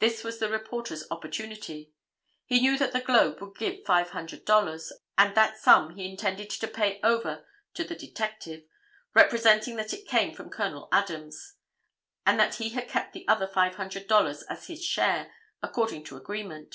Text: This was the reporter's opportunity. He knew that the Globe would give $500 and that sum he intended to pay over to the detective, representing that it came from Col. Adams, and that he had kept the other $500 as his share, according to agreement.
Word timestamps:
This 0.00 0.24
was 0.24 0.40
the 0.40 0.48
reporter's 0.48 1.04
opportunity. 1.08 1.92
He 2.46 2.58
knew 2.60 2.76
that 2.78 2.90
the 2.92 3.00
Globe 3.00 3.40
would 3.40 3.56
give 3.56 3.84
$500 3.84 4.92
and 5.16 5.34
that 5.36 5.56
sum 5.56 5.94
he 5.94 6.10
intended 6.10 6.50
to 6.50 6.66
pay 6.66 6.98
over 7.04 7.46
to 7.74 7.84
the 7.84 7.94
detective, 7.94 8.64
representing 9.14 9.76
that 9.76 9.92
it 9.94 10.08
came 10.08 10.34
from 10.34 10.50
Col. 10.50 10.88
Adams, 10.90 11.54
and 12.26 12.40
that 12.40 12.56
he 12.56 12.70
had 12.70 12.88
kept 12.88 13.12
the 13.12 13.24
other 13.28 13.46
$500 13.46 14.42
as 14.48 14.66
his 14.66 14.84
share, 14.84 15.32
according 15.62 16.02
to 16.06 16.16
agreement. 16.16 16.74